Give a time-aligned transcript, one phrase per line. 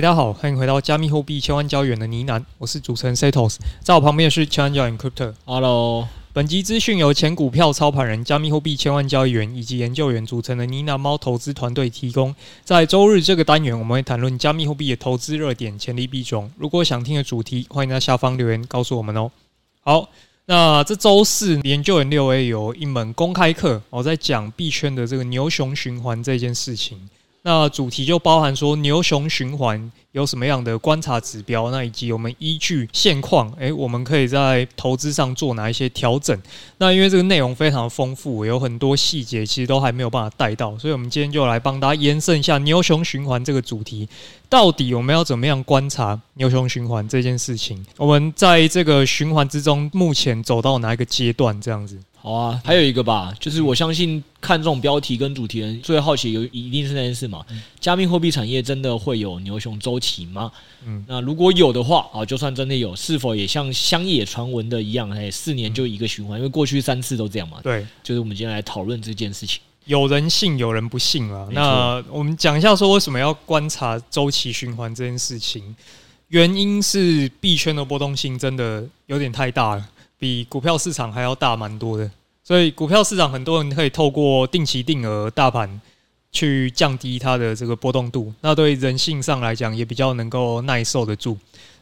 [0.00, 5.34] 嗨，大家好，欢迎回到加密货币千万交易员的呢喃，我是主持人 Setos，在我旁边是千万交易员 Crypto。
[5.44, 12.34] Hello，本集资讯由前股票操盘人、加密货币千万交易员以及研究员组成的呢喃猫投资团队提供。
[12.64, 16.50] 在周日这个单元，我们会谈论加密货币的投资热点、潜力币种。
[16.56, 19.30] 如果想听的主题，欢迎在下方留言告诉我们哦。
[19.82, 20.08] 好。
[20.46, 26.98] 那这周四，研究员六 A 有一门公开课，我在讲币圈的这个牛熊循环这件事情。
[27.42, 36.38] 那主题就包含说牛熊循环有什么样的观察指标，那以及我们依据现况，诶、我们可以在投资上做哪一些调整？
[36.76, 44.06] 那因为这个内容非常丰富，有很多细节其实都还没有办法带到，所以我们今天就来帮大家延伸一下牛熊循环这个主题。
[44.48, 47.86] 到底我们要怎么样观察牛熊循环这件事情？
[47.96, 51.58] 我们在这个循环之中，目前走到哪一个阶段？
[51.60, 51.96] 这样子。
[52.22, 57.42] 好啊，还有一个吧，就是我相信看这种标题跟主题人最好奇有一定是那件事嘛。
[57.48, 60.52] 嗯、加密货币产业真的会有牛熊周期吗？
[60.84, 66.38] 嗯，那如果有的话啊，就算真的有，是否也像乡野传闻的一样，哎，四年就一个循环？
[66.38, 67.58] 因为过去三次都这样嘛。
[67.62, 69.58] 对，就是我们今天来讨论这件事情。
[69.86, 71.48] 有人信，有人不信啊。
[71.52, 75.74] 那我们讲一下说为什么要观察周期循环这件事情？
[76.28, 79.88] 原因是币圈的波动性真的有点太大了。
[80.20, 82.08] 比股票市场还要大蛮多的，
[82.44, 85.80] 所以股票市场很多人可以透过定期定额大盘
[86.30, 91.36] 去降低它的这个波动度，那对人性上来讲也比较能够耐受得住。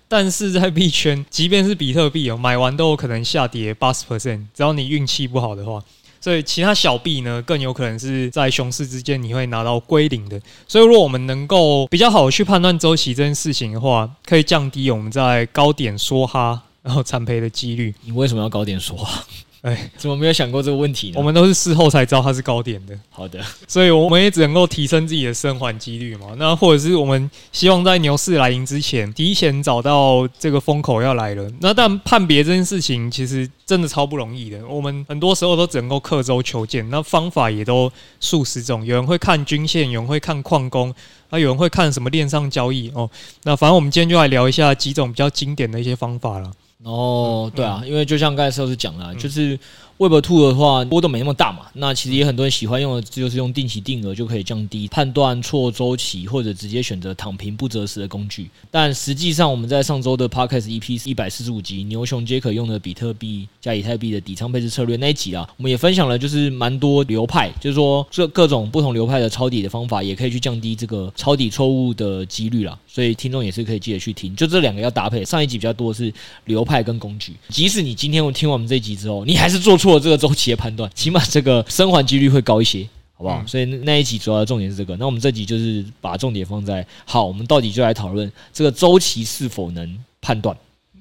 [0.06, 5.82] 但是在币圈，即便是比特币哦，买完都有可能下跌八十 percent，只要你运气不好的话。
[6.20, 10.40] 所以其他小币呢，更有可能是在熊市之间你会拿到归零的。
[10.66, 16.62] 所以如果我们能够比较好去判断周期这件事情的话，可以降低我们在高点梭哈。
[16.88, 19.22] 然后惨赔的几率，你为什么要高点说话？
[19.60, 21.14] 哎，怎么没有想过这个问题呢？
[21.18, 22.98] 我们都是事后才知道它是高点的。
[23.10, 26.28] 好的，所以我们也只能够提升自己的生还几率嘛。
[26.38, 31.46] 那或者是我们希望在牛市来临之前，提前找到这个风口要来了。
[31.60, 34.66] 那但判别这件事情其实真的超不容易的。
[34.66, 38.82] 我们很多时候都只能够刻舟求剑，那方法也都数十种。
[38.86, 40.94] 有人会看均线，有人会看矿工，
[41.28, 43.10] 啊，有人会看什么链上交易哦。
[43.42, 46.50] 那反正我们今天就来聊一下几种比较经典的一些方法了。
[46.84, 49.58] 哦，对啊，因为就像刚才 Sales 讲了，就是。
[50.00, 58.48] Web Two 的话波动没那么大嘛，那其实也很多人喜欢用的，就是用定期定额就可以降低判断错周期，或者直接选择躺平不择时的工具。
[58.70, 72.78] 但实际上我们在上周的 Podcast EP 一百四十五集牛熊皆可用的比特币加以太币的底仓配置策略那一集啊，我们也分享了就是蛮多流派，就是说这各种不同流派的抄底的方法，也可以去降低这个抄底错误的几率啦。
[72.98, 75.24] 所以听众也是可以记得去听，就这两个要搭配。
[75.24, 76.12] 上一集比较多的是
[76.46, 79.94] 流派跟工具，即使你今天我听完我们这一集之后，你还是做错。
[79.94, 82.82] 了这个周期的判断，起码这个生还几率会高一些，
[83.14, 83.40] 好不好？
[83.40, 84.96] 嗯、所以那一集主要的重点是这个。
[84.96, 90.56] 那我们这集就是把重点放在，好，我们到底就来讨论这个周期是否能判断。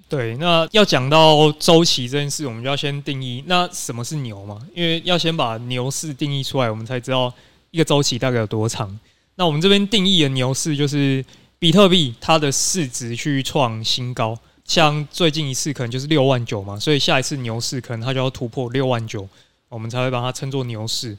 [0.07, 4.59] 对，那要讲到周期这件事，我们就要先定义那什么是牛嘛？
[4.75, 7.33] 因为要先把牛市定义出来，我们才知道
[7.71, 8.95] 一个周期大概有多长。
[9.33, 11.25] 那我们这边定义的牛市就是
[11.59, 14.37] 比特币它的市值去创新高。
[14.63, 19.27] 像最近一次可能就是六万九嘛，所以下一次牛市可能它就要突破六万九，
[19.69, 21.17] 我们才会把它称作牛市。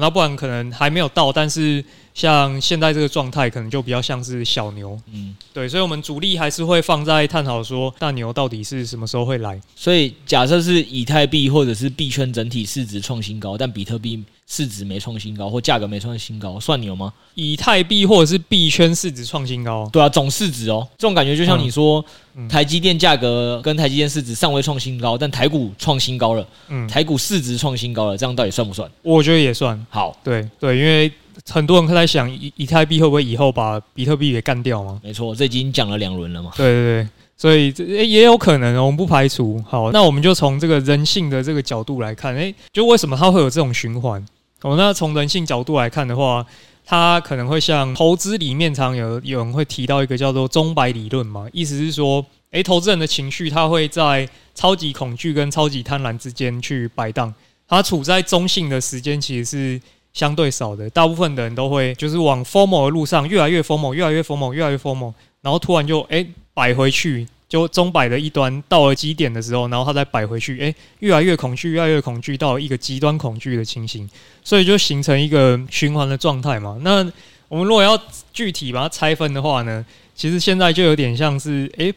[0.00, 1.84] 那不然可能还没有到，但是
[2.14, 4.96] 像现在这个状态，可能就比较像是小牛。
[5.12, 9.60] 嗯，对，所以我们主力还是会放在探讨说大牛到底是什么时候会来。
[9.74, 14.22] 所以假设是以太币或者是币圈整体市值创新高，但比特币。
[14.50, 17.12] 市值没创新高或价格没创新高，算牛吗？
[17.34, 22.02] 以太币或者是币圈市值创新高，对啊，总市值哦，这种感觉就像你说，
[22.34, 28.90] 嗯、台积电价格跟台积电市值尚未创新高，但台股创新高了，嗯，台股市值创新高了，这样到底算不算？
[29.02, 29.78] 我觉得也算。
[29.90, 31.12] 好，对对，因为
[31.50, 34.98] 很多人都在想，以以太币会不会以后把比特币给干掉吗？
[35.04, 36.52] 没错，这已经讲了两轮了嘛。
[36.56, 39.62] 对对对，所以这也有可能，我们不排除。
[39.68, 44.26] 好，那我们就从这个人性的这个角度来看，诶，就为什么它会有这种循环？
[44.62, 46.44] 哦，那从人性角度来看的话，
[46.84, 57.32] 它可能会像投资里面常有有人会提到一个叫做钟摆理论嘛，意思是说，诶，投资人的情绪它会在超级恐惧跟超级贪婪之间去摆荡，
[57.68, 59.80] 它处在中性的时间其实是
[60.12, 67.28] 相对少的，大部分的人都会就是往 FOMO 的路上越来越 formal，越来越 formal，越来越 formal，然后突然就诶摆回去。
[67.48, 74.08] 就钟摆的一端到了极点的时候，然后它再摆回去，哎，越来越恐惧，越来越恐惧，到了一个极端恐惧的情形，
[74.44, 76.78] 所以就形成一个循环的状态嘛。
[76.82, 77.10] 那
[77.48, 77.98] 我们如果要
[78.32, 79.84] 具体把它拆分的话呢，
[80.14, 81.90] 其实现在就有点像是哎，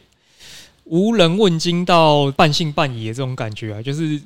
[0.84, 4.18] 无人问津到半信半疑的这种感觉啊，就是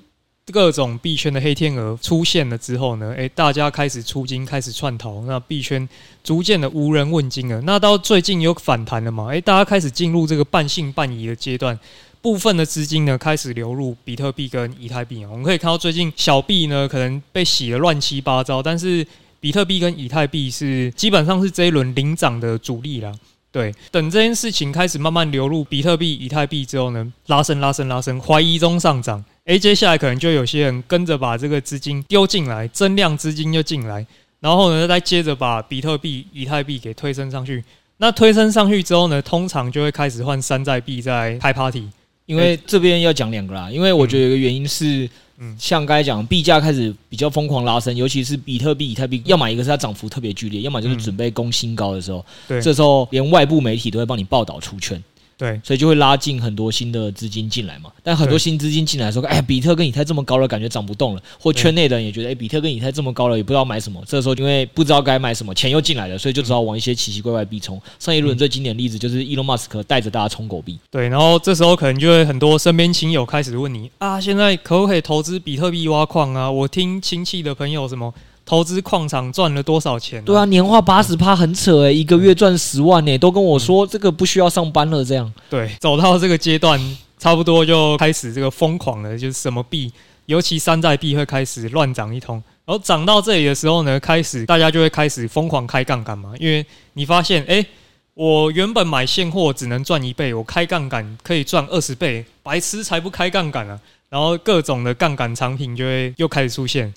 [0.52, 5.88] 各种币圈的黑天鹅出现了之后呢，诶，大家开始出金，开始串逃，那币圈
[6.22, 7.60] 逐渐的无人问津了。
[7.62, 9.26] 那到最近有反弹了嘛？
[9.26, 11.76] 诶，大家开始进入这个半信半疑的阶段，
[12.22, 15.28] 部分的资金呢开始流入比特币跟以太币啊。
[15.32, 19.04] 我们可以看到最近小币呢可能被洗得乱七八糟，但是
[19.40, 23.12] 比特币跟以太币是基本上是这一轮领涨的主力啦。
[23.50, 29.25] 对，等这件事情开始慢慢流入比特币、以太币之后呢，拉升、拉升、拉升，怀疑中上涨。
[29.46, 34.04] 诶，接下来可能就有些人跟着把这个资金丢进来，增量资金就进来，
[34.40, 37.64] 然后呢，再接着把比特币、以太币给推升上去。
[37.98, 41.88] 那推升上去之后呢，通常就会开始换山寨币在开 party。
[42.26, 45.08] 因为这边要讲两个啦，因为我觉得有一个原因是。
[45.38, 54.98] 嗯，像刚才讲，币价开始比较疯狂拉升，尤其是比特币、以太币，要么一个是它涨幅特别剧烈，要么就是准备攻新高的时候，对，这时候连外部媒体都会帮你报道出圈。
[55.38, 57.90] 对，所以就会拉进很多新的资金进来嘛。
[58.02, 61.22] 但很多新资金进来说，哎，比特跟以太这么高了，感觉涨不动了。
[61.38, 64.02] 或圈内的人也觉得，哎，比特跟以太这么高了，也不知道买什么。
[64.06, 67.78] 这个时候因为不知道该买什么，钱又进来了，所以就只好往一些奇奇怪怪币冲。
[67.98, 70.78] 上一轮最经典例子就是伊隆马斯克带着大家冲狗币。
[70.90, 76.50] 对，然后这时候可能就会很多身边亲友开始问你啊，现在可不可以投资比特币挖矿啊？
[76.50, 78.14] 我听亲戚的朋友什么。
[78.46, 80.25] 投资矿场赚了多少钱？
[80.25, 85.31] 对啊，年化八十趴很扯诶，一个月赚十万诶，都跟我说这个不需要上班了这样。
[85.50, 86.81] 对，走到这个阶段，
[87.19, 89.93] 差不多就开始这个疯狂了，就是什么币，
[90.26, 92.40] 尤其山寨币会开始乱涨一通。
[92.64, 97.66] 然后涨到这里的时候呢，开始大家就会开始疯狂开杠杆嘛，因为你发现，诶，
[98.14, 103.78] 我原本买现货只能赚一倍，我开杠杆可以赚二十倍，白痴才不开杠杆啊！
[104.08, 106.94] 然后各种的杠杆产品就会又开始出现。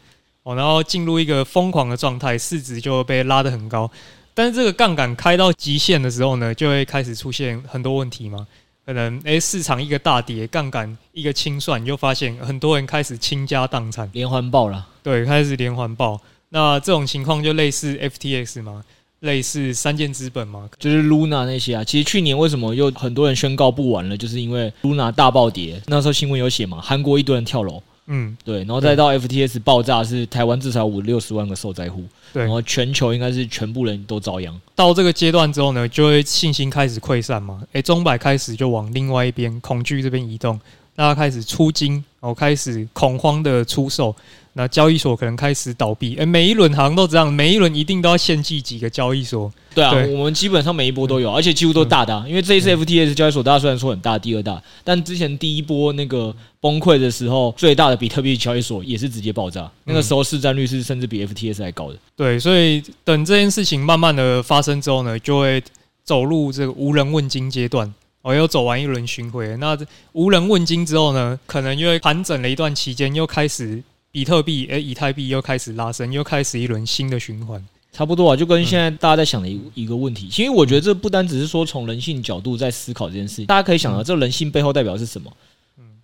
[0.50, 3.90] 哦，然后进入一个疯狂的状态，市值就会被拉得很高。
[4.34, 8.48] 但是这个杠杆开到极限的时候呢，就会开始出现很多问题嘛。
[8.84, 14.88] 可能诶，市场一个大跌，杠杆一个清算，你就发现很多人开始倾家荡产，连环爆了。
[15.04, 16.20] 对，开始连环爆。
[16.50, 18.84] 那这种情况就类似 FTX 嘛，
[19.20, 21.84] 类似三箭资本嘛，就是 Luna 那些啊。
[21.84, 25.80] 其实去年为什么又很多人宣告不玩了，就是因为 Luna 大暴跌。
[25.86, 27.84] 那时候新闻有写嘛，韩国一堆人跳楼。
[28.12, 32.04] 嗯，对，然后再到 FTS 爆炸，是台湾至少五六十万个受灾户，
[32.34, 34.60] 对，然后全球应该是全部人都遭殃。
[34.76, 40.60] 到这个阶段之后呢，就会信心开始溃散嘛，诶，中百开始就往另外一边恐惧这边移动，
[40.96, 44.16] 大家开始出金，然后开始恐慌的出售。
[44.60, 49.50] 那交易所可能开始倒闭，诶，每一轮好像都这样，每一轮一定都要献祭几个交易所。
[49.74, 61.96] 对啊，对我们基本上每一波都有，而且几乎都大的，因为这一次 FTS 交易所大家虽然说很大，第二大，但之前第一波那个崩溃的时候，最大的比特币交易所也是直接爆炸，那个时候市占率是甚至比 FTS 还高的。
[62.18, 65.64] 对，所以等这件事情慢慢的发生之后呢，就会
[66.04, 69.78] 走入这个无人问津阶段，哦，又走完一轮巡回，那
[70.12, 73.82] 无人问津之后呢，可能因为盘整了一段期间，又开始。
[74.12, 80.28] 比特币，诶，以太币又开始拉升，又开始一轮新的循环，差不多啊，就跟现在大家在想的一一个问题。
[80.30, 85.32] 其实我觉得这不单只是说从人性角度在思考这件事，大家可以想到这人性背后代表是什么？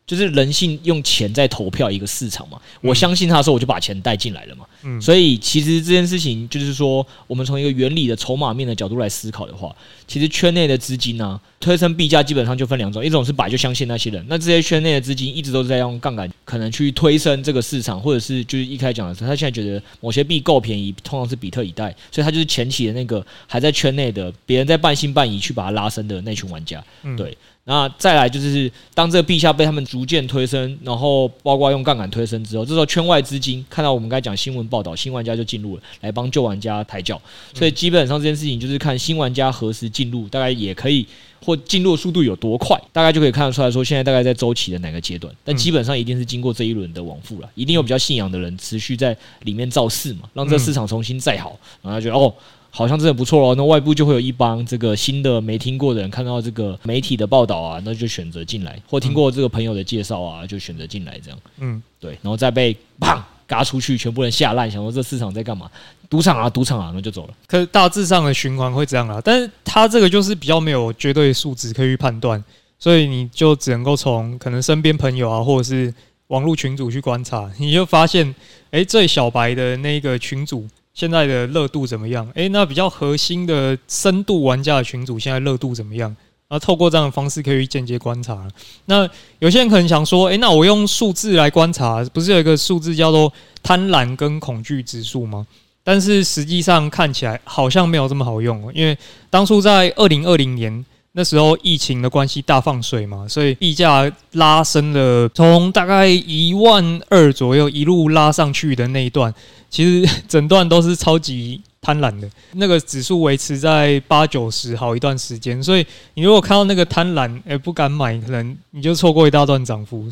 [0.08, 4.66] 就是人性用钱在投票一个市场嘛，我相信他的时候，我就把钱带进来了嘛。
[4.84, 9.76] 嗯，所以其实这件事情就是说，我们从一个原理的筹码面的角度来思考的话，
[10.08, 26.84] 其实圈内的资金呢，推升币价基本上就分两种，一种是摆就相信那些人，那这些圈内的资金一直都是在用杠杆，可能去推升这个市场，或者是就是一开始讲的时候，他现在觉得某些币够便宜，通常是比特以太，所以他就是前期的那个还在圈内的，别人在半信半疑去把它拉升的那群玩家，
[27.18, 27.36] 对。
[27.68, 37.20] 那再来就是，当这个币价被他们逐渐推升，然后包括用杠杆推升之后，这时候圈外资金看到我们刚才讲新闻报道，新玩家就进入了，来帮旧玩家抬轿。
[37.56, 41.08] 所以基本上这件事情就是看新玩家何时进入，大概也可以
[41.44, 45.34] 或进入的速度有多快，大概就可以看得出来说现在大概在周期的哪个阶段。
[45.44, 52.32] 但基本上一定是经过这一轮的往复了，一定有比较信仰的人持续在里面造势嘛，让这个市场重新再好，然后他觉得哦。
[52.78, 61.40] 好像真的不错哦，那外部就会有一帮这个新的没听过的人看到这个媒体的报道啊，那就选择进来，或听过这个朋友的介绍啊，就选择进来这样。
[61.60, 63.18] 嗯，对，然后再被砰
[63.48, 65.72] 嘎出去，全部人吓烂，想说这市场在干嘛？
[66.10, 67.34] 赌场啊，赌场啊，那就走了。
[67.48, 72.44] 可是大致上的循环会这样啊，但是他这个就是比较没有绝对数值可以去判断，
[72.78, 75.94] 所以你就只能够从可能身边朋友啊，或者是
[76.28, 78.28] 网络群组去观察，你就发现，
[78.72, 80.68] 诶、欸，最小白的那个群组。
[80.96, 82.28] 现在的热度怎么样？
[82.34, 86.16] 诶，那比较核心的深度玩家的群组现在热度怎么样？
[86.48, 88.48] 啊，透过这样的方式可以间接观察。
[88.86, 89.08] 那
[89.40, 95.46] 有些人可能想说，诶，那我用数字来观察，不是有一个数字叫做贪婪跟恐惧指数吗？
[95.84, 98.98] 但是实际上看起来好像没有这么好用，因为
[99.30, 100.86] 当初在二零二零年
[101.18, 109.34] 那时候疫情的关系大放水嘛，所以币价拉升了，从大概一万二左右一路拉上去的那一段，
[109.70, 120.12] 其实整段都是超级贪婪的，那个指数维持在八九十好一段时间，所以你如果看到那个贪婪，诶、欸，不敢买，可能你就错过一大段涨幅。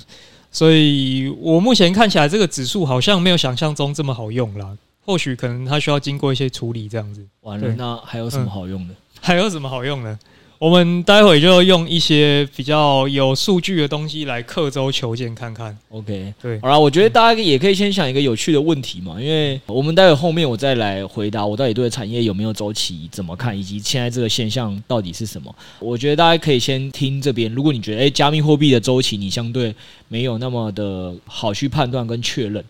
[0.49, 4.77] 所以我目前看起来，这个指数好像没有想象中这么好用啦。
[5.05, 7.21] 或许可能它需要经过一些处理，这样子。
[7.41, 8.93] 完了，那还有什么好用的？
[8.93, 10.17] 嗯、还有什么好用的？
[10.63, 15.77] 我们待会就用一些比较有数据的东西来刻舟求剑看看。
[15.89, 25.53] OK，对，好了，我觉得大家也可以先想一个有趣的问题嘛，因为我们待会后面我再来回答我到底对产业有没有周期怎么看，以及现在这个现象到底是什么。
[25.79, 29.75] 我觉得大家可以先听这边，如果你觉得诶，加密货币的周期你相对
[30.07, 32.63] 没有那么的好去判断跟确认。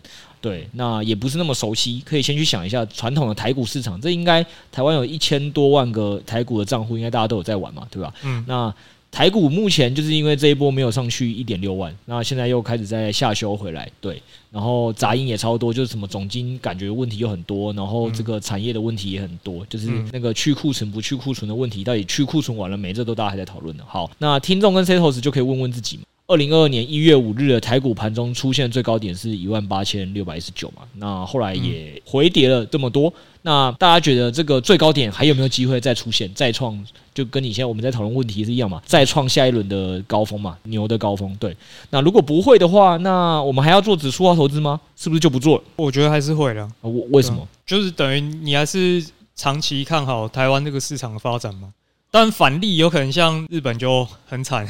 [0.44, 4.00] 对，那也不是那么熟悉，可以先去想一下传统的台股市场。
[4.02, 8.14] 这应该台湾有一千多万个台股的账户，应该大家都有在玩嘛，对吧？
[8.24, 8.44] 嗯。
[8.46, 8.76] 那
[9.10, 13.90] 台股目前就是因为这一波没有上去一点六万，那现在又开始在下修回来。
[14.02, 14.22] 对，
[14.52, 22.92] 然后杂音也超多，就是什么总金感觉问题又很多，然后这个产业的问题也很多，就是那个去库存不去库存的问题，到底去库存完了没？
[22.92, 23.86] 这都大家还在讨论的。
[23.88, 26.04] 好，那听众跟 Setos 就可以问问自己嘛。
[26.26, 30.84] 二零二二年一月五日的台股盘中出现最高点是一万八千六百一十九嘛？
[30.96, 33.14] 那后来也回跌了这么多。
[33.42, 36.82] 那大家觉得这个最高点还有没有机会再出现、再创？
[37.14, 38.82] 就跟你现在我们在讨论问题是一样嘛？
[38.86, 40.58] 再创下一轮的高峰嘛？
[40.64, 41.36] 牛的高峰。
[41.40, 41.56] 对。
[41.90, 44.80] 那如果不会的话，那我们还要做指数化投资吗？
[44.96, 45.64] 是不是就不做了？
[45.76, 46.68] 我觉得还是会的。
[46.80, 47.46] 我为什么？
[47.66, 51.74] 就是等于你还是长期看好台湾这个市场的发展嘛？
[52.10, 54.66] 但反例有可能像日本就很惨。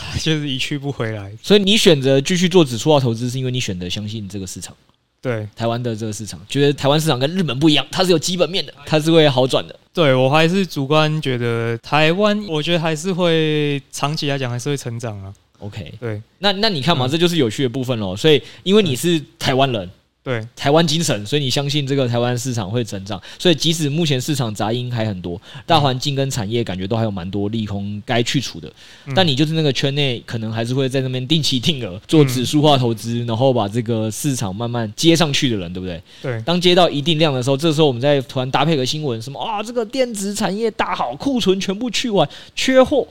[0.22, 4.74] 就是一去不回来，所以你选择继续做指数化投资，是因为你选择相信这个市场，
[5.20, 9.78] 对台湾的这个市场，觉得台湾市场跟日本不一样，它是有基本面的，它是会好转的。
[9.92, 15.34] 对我还是主观觉得台湾，我觉得还是会长期来讲还是会成长啊。
[15.58, 18.16] OK，对，那那你看嘛，这就是有趣的部分喽。
[18.16, 19.90] 所以因为你是台湾人。
[20.28, 23.18] 对台湾精神，所以你相信这个台湾市场会成长。
[23.38, 28.70] 所以即使目前市场杂音还很多，大环境跟产业感觉都还有蛮多利空该去除的，
[29.14, 36.02] 但你就是那个圈内可能还是会在那边定期定额做指数化投资，然后把这个市场慢慢接上去的人，对不对？
[36.20, 36.42] 对。
[36.42, 43.08] 当接到一定量的时候，这时候我们再突然搭配个新闻，什么啊，这个电子产业大好，库存全部去完，缺货。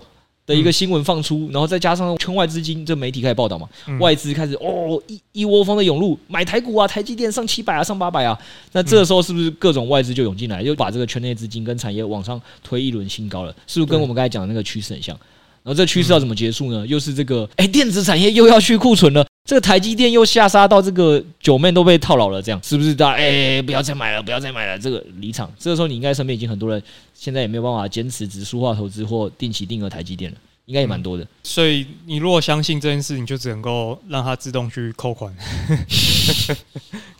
[0.47, 3.67] 的一个新闻放出，然后再加上圈外资金，这媒体开始报道嘛，
[3.99, 8.35] 外资开始哦一一窝蜂的涌入买台股啊，台积电上七百啊，上八百啊，
[8.71, 13.53] 那这个时候是不是各种外资就涌进来，又把这个圈内资金跟产业往上推一轮新高了？
[13.67, 15.13] 是不是跟我们刚才讲的那个趋势很像？
[15.63, 16.87] 然后这趋势要怎么结束呢？
[16.87, 25.49] 又是这个哎，电子产业又要去库存了，这个台积电又下杀到这个九妹都被套牢了，这样是不是大家哎不要再买了，不要再买了，这个离场。
[25.57, 26.83] 这个时候你应该身边已经很多人。
[27.19, 31.27] 现在也没有办法坚持指数化投资或定期定额台积电了，应该也蛮多的、嗯。
[31.41, 35.35] 所以你如果相信这件事，你就只能够让它自动去扣款，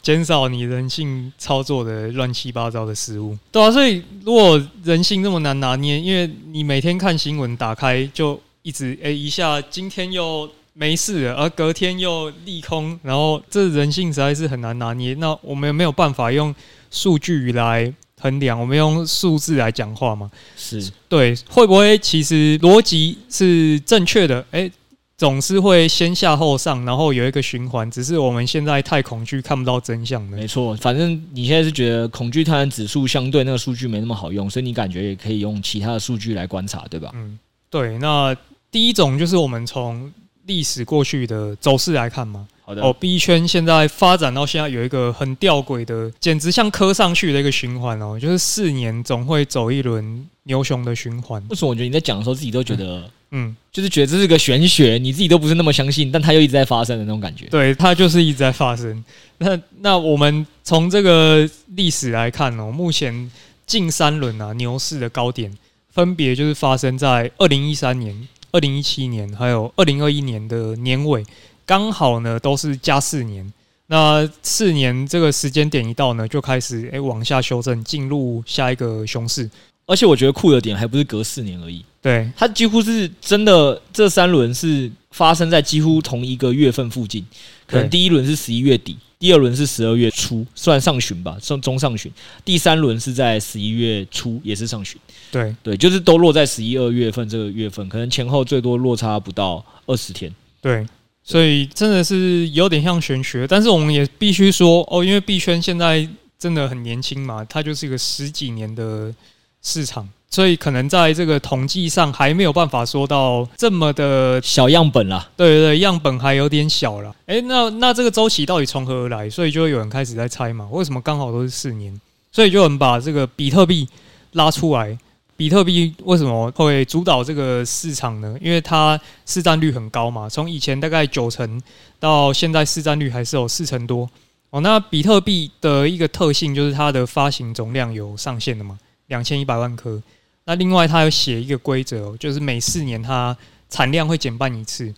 [0.03, 3.35] 减少你人性操作的乱七八糟的失误。
[3.51, 15.15] 对啊，所以如果人性那么难拿捏，因为你每天看新闻打开就一直诶、欸、一下今天又没事了，而隔天又利空，然后这人性实在是很难拿捏。
[15.15, 16.53] 那我们有没有办法用
[16.91, 17.93] 数据来？
[18.19, 20.27] 衡量，我们用数字来讲话嘛？
[20.57, 24.39] 是对，会不会其实逻辑是正确的？
[24.49, 24.71] 哎、欸，
[25.15, 30.19] 总是会先下后上，然后有一个循环，只是我们现在太恐惧，看不到真相。
[30.23, 37.11] 没错，反正你现在是觉得恐惧贪婪指数相对那个数据没那么好用，所以你感觉也可以用其他的数据来观察，对吧？
[37.13, 37.37] 嗯，
[37.69, 37.99] 对。
[37.99, 38.35] 那
[38.71, 40.11] 第一种就是我们从
[40.47, 42.47] 历史过去的走势来看嘛。
[42.65, 42.81] 好的。
[42.81, 51.41] 哦，，B 圈现在发展到现在有一个很吊诡的，简直像磕上去的一个循环哦，就是四年总会走一轮牛熊的循环。
[51.49, 57.45] 为什么我觉得你在讲的时候自己都觉得，嗯，就是觉得这是个玄学，你自己都不是那么相信，但它又一直在发生的那种感觉。
[57.45, 59.03] 对，它就是一直在发生。
[59.37, 63.31] 那那我们从这个历史来看哦，目前
[63.65, 65.49] 近三轮啊牛市的高点，
[65.89, 68.27] 分别就是发生在二零一三年、
[68.57, 71.23] 二零一七年，还有二零二一年的年尾。
[71.63, 73.53] 刚好呢，都是加四年。
[73.85, 79.47] 那四年这个时间点一到呢，就开始诶、欸、往下修正，进入下一个熊市。
[79.85, 83.79] 而且我觉得酷的点还不是隔四年而已，对，它几乎是真的。
[83.93, 87.23] 这三轮是发生在几乎同一个月份附近，
[87.67, 92.11] 可能第一轮是十一月底，第二轮是十二月初，算上旬吧，算中上旬。
[92.45, 94.99] 第三轮是在十一月初，也是上旬。
[95.31, 100.33] 对对，就是都落在十一二月份这个月份，可能前后最多落差不到二十天。
[100.61, 100.85] 对。
[101.23, 106.07] 所以真的是有点像玄学，但是我们也必须说哦，因为币圈现在
[106.39, 109.13] 真的很年轻嘛，它就是一个十几年的
[109.61, 115.27] 市场，所以可能在这个统计上还没有办法说到这么的小样本啦。
[115.35, 117.11] 对对对，样本还有点小了。
[117.25, 119.27] 诶，那那这个周期到底从何而来？
[119.27, 121.99] 所以就会有人开始在猜嘛，为什么刚好都是四年？
[122.31, 123.89] 所以就有人把这个比特币
[124.33, 124.95] 拉出来。
[125.35, 128.37] 比特币为什么会主导这个市场呢？
[128.39, 131.59] 因为它市占率很高嘛，从以前大概九成
[131.99, 134.07] 到现在市占率还是有四成多。
[134.51, 138.77] 哦，那比特币的一个特性就是它的发行总量有上限的嘛，
[139.07, 139.99] 两千一百万颗。
[140.47, 143.35] 那另外它有写一个规则，就是每四年它
[143.69, 144.93] 产量会减半一次。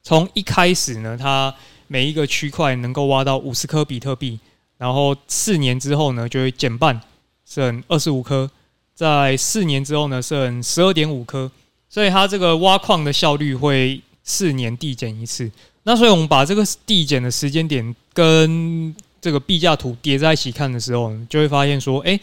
[0.00, 1.52] 从一开始呢，它
[1.88, 4.38] 每一个区块能够挖到五十颗比特币，
[4.78, 7.00] 然后四年之后呢，就会减半，
[7.44, 8.48] 剩二十五颗。
[8.94, 11.50] 在四年之后呢，剩十二点五颗。
[11.88, 15.50] 所以它这个挖矿的效率会四年递减一次。
[15.82, 22.18] 那所以我们把这个递减的时间点跟这个币价图叠在一起看的时候，就会发现说，哎，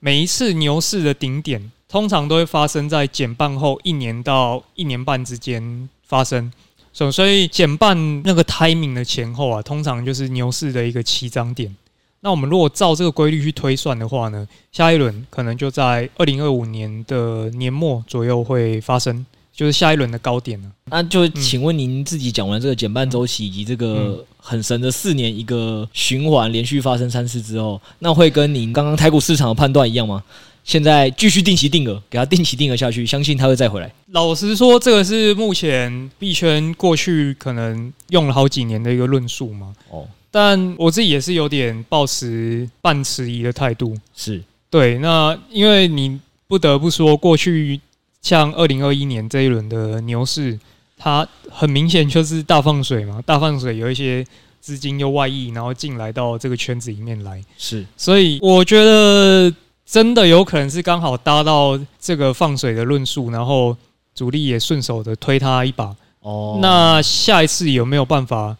[0.00, 6.52] 每一次牛市的顶点通常都会发生在减半后一年到一年半之间发生。
[6.92, 11.72] 所所以减半那个 timing 的前后啊，通常就是牛市的一个起涨点。
[12.18, 20.68] 那我们如果照这个规律去推算的话呢，下一轮可能就在二零二五年的年末左右会发生，就是下一轮的高点了。
[20.86, 30.24] 那就请问您自己讲完这个减半周期以及这个很神的四年一个循环连续发生三次之后，那会跟您刚刚台股市场的判断一样吗？
[30.64, 33.92] 现在继续定期定额，给它定期定额下去，相信它会再回来。
[34.08, 39.74] 老实说，这个是目前币圈过去可能用了好几年的一个论述嘛。
[39.90, 40.08] 哦。
[40.30, 44.98] 但我自己也是有点抱持半迟疑的态度，是对。
[44.98, 46.18] 那因为你
[46.48, 47.80] 不得不说，过去
[48.20, 50.58] 像二零二一年这一轮的牛市，
[50.96, 54.26] 它很明显就是大放水嘛，大放水有一些
[54.60, 57.86] 资金又外溢，然后进来到这个圈子里面来，是。
[57.96, 59.54] 所以我觉得
[59.86, 63.76] 真的有可能是刚好搭到这个放水的论述，然后
[64.14, 65.94] 主力也顺手的推他一把。
[66.20, 68.56] 哦，那下一次有没有办法？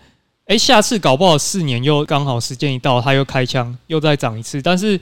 [0.47, 4.61] 哎，下次搞不好四年又刚好时间一到，他又开枪，又再涨一次。
[4.61, 5.01] 但是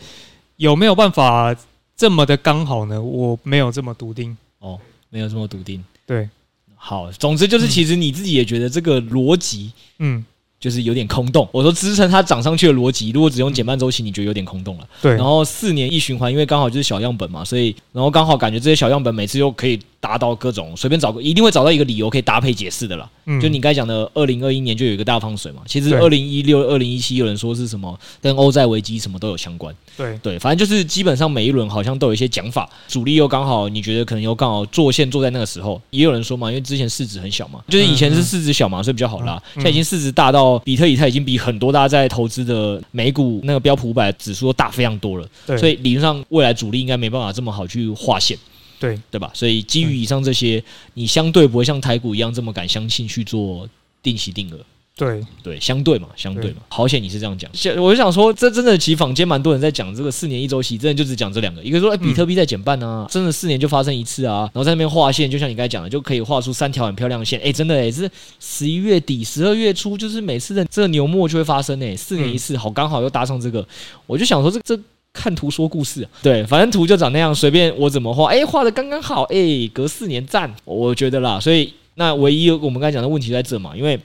[0.56, 1.54] 有没有办法
[1.96, 3.02] 这么的刚好呢？
[3.02, 4.78] 我没有这么笃定哦，
[5.11, 5.85] 没有这么笃定。
[6.06, 6.28] 对，
[6.76, 10.24] 好，总之就是，其实你自己也觉得这个逻辑，嗯。
[10.62, 11.46] 就是有点空洞。
[11.51, 14.87] 我说支撑它涨上去的逻辑，如果只用减半周期，你觉得有点空洞了。
[15.03, 15.11] 对。
[15.16, 23.11] 然后四年一循环，因为刚好就是小样本嘛，所以然后刚好感觉这些小样本每次又可以达到各种随便找个，一定会找到一个理由可以搭配解释的啦。
[23.26, 23.40] 嗯。
[23.40, 25.62] 就你刚才讲的，二零二一年就有一个大放水嘛。
[25.66, 29.74] 其实二零一六、二零一七有人说是什么跟欧债危机什么都有相关。
[29.96, 39.42] 对对，反正就是基本上每一轮好像都有一些讲法，主力又刚好你觉得可能又刚好做线做在那个时候，也有人说嘛，因为之前市值很小嘛，就是以前是市值小嘛，所以比较好拉。
[39.54, 41.42] 现在已经市值大到比特以太已经比。
[41.42, 48.38] 很多大家在投资的美股那个标普五百指数都大非常多了，对，所以理论上未来主力应该没办法这么好去划线，
[48.82, 49.30] 对对吧？
[49.32, 50.62] 所以基于以上这些，
[50.94, 53.68] 你相对不会像台股一样这么敢相信去做
[54.02, 54.58] 定期定额。
[54.94, 57.50] 对对，相对嘛，相对嘛，好险你是这样讲。
[57.82, 61.62] 我就想说，这真的其实坊间蛮多人在讲这个四年一周期，真的就只讲这两个。
[61.62, 67.40] 一个说，哎，比特币在减半啊，真的四年就发生一次啊，然后在那边画线，就像你刚才讲的，就可以画出三条很漂亮的线。
[67.40, 73.66] 哎，真的哎，是十一月底、十二月初，就是每次的这个牛末就会发生哎，四年一次，好刚好又搭上这个。
[74.06, 74.82] 我就想说，这这
[75.12, 79.37] 看图说故事，对，反正图就长那样，随便我怎么画，哎，画的刚刚好，哎，
[79.72, 81.38] 隔四年赞，我觉得啦。
[81.38, 83.98] 所以那唯一我们刚才讲的问题在这嘛，因为。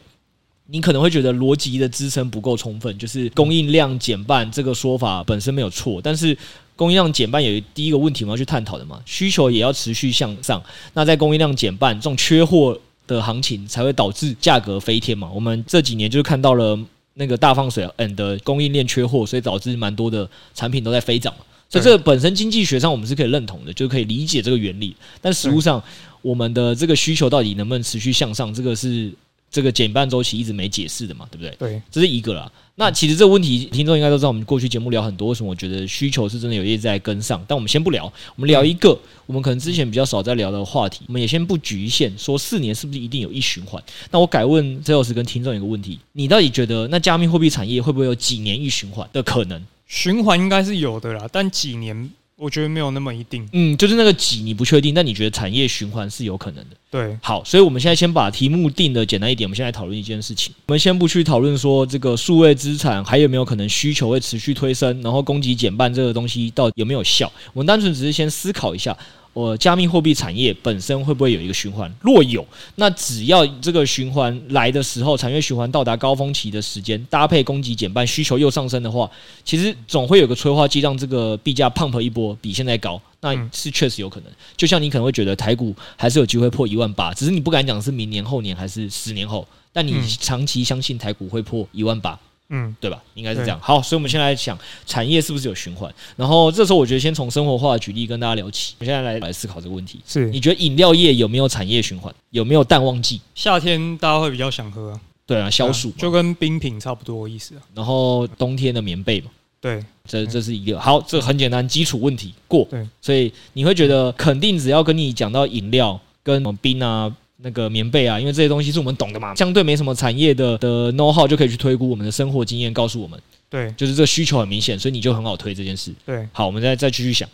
[0.70, 6.38] 你可能会觉得逻辑的支撑不够充分，就是供应量减半这个说法本身没有错，但是
[6.76, 10.62] 供应量减半有第一个问题我们要去探讨的嘛，需求也要持续向上，
[10.94, 15.32] 那在供应量减半这种缺货的行情才会导致价格飞天嘛。
[15.34, 16.78] 我们这几年就是看到了
[17.18, 21.44] 那个大放水，and 的供应链缺货，所以导致蛮多的产品都在飞涨嘛。
[21.68, 25.84] 所以这个本身经济学上我们是可以认同的，就可以理解这个原理，但实物上
[26.22, 29.12] 我们的这个需求到底能不能持续向上，这个是。
[29.50, 31.56] 这个减半周期一直没解释的嘛，对不对？
[31.58, 32.52] 对，这是一个啦。
[32.76, 34.28] 那其实这个问题，听众应该都知道。
[34.28, 37.44] 我们过去节目聊很多，为什么我觉得需求是真的有一直在跟上？
[37.48, 38.06] 但我们先不聊，
[38.36, 41.04] 我们聊一个我们可能之前比较少在聊的话题。
[41.08, 43.82] 我们也先不局限说四年是不是一定有一循环。
[44.12, 49.60] 那我改问周老师跟听众一个问题：你到底觉得那加密货币产业会不会有几年一循环的可能？
[49.88, 52.12] 循环应该是有的啦，但几年？
[52.40, 56.78] 我觉得没有那么一定，嗯，就是那个几你不确定，但你觉得产业循环是有可能的。
[56.92, 60.54] 对，好，所以我们现在先把题目定的简单一点，我们现在讨论一件事情。
[60.68, 67.32] 我们先不去讨论说这个数位资产还有没有可能需求会持续推升，然后供给减半这个东西到底有没有效？
[67.54, 68.96] 我们单纯只是先思考一下，
[69.38, 71.94] 我、呃、加密货币产业本身会不会有一个循环？
[72.02, 79.08] 若有，那只要这个循环来的时候，产业循环到达高峰期的时间，搭配供给减半，需求又上升的话，
[79.46, 83.00] 其实总会有个催化剂，让这个币价 pump 一波，比现在高。
[83.20, 84.34] 那是确实有可能。
[84.56, 92.20] 就像你可能会觉得台股还是有机会破一万八，只是你不敢讲是明年、后年还是十年后，但你长期相信台股会破一万八。
[92.50, 93.02] 嗯，对吧？
[93.14, 93.60] 应该是这样。
[93.62, 95.94] 好，所以我们先来讲产业是不是有循环？
[96.16, 98.76] 然后这时候我觉得先从生活化的举例跟大家聊起。
[98.80, 102.14] 我现在来来思考这个问题：是你觉得饮料业有没有产业循环？
[102.30, 103.20] 有没有淡旺季？
[103.36, 107.62] 夏天大家会比较想喝，对啊，消暑就跟冰品差不多意思啊。
[107.76, 109.30] 然后冬天的棉被嘛，
[109.60, 112.66] 对，这这是一个好，这很简单，基础问题过。
[112.70, 117.14] 对，所以你会觉得肯定只要跟你讲到饮料跟冰啊。
[117.38, 123.20] 那个棉被啊，因为这些东西是我们懂的嘛，相对没什么产业的的 know how 就可以去推估我们的生活经验，告诉我们，
[123.50, 125.94] 对，就是这个需求很明显，所以你就很好推这件事。
[126.06, 127.30] 对，好，我们再再继续想，